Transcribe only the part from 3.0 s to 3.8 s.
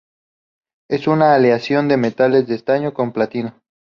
platino.